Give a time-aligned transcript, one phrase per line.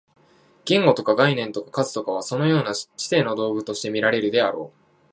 [0.65, 4.81] 言語とか概念とか数とかは、そのような知性の道具と見られるであろう。